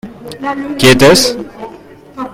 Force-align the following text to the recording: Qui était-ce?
Qui 0.79 0.87
était-ce? 0.87 1.37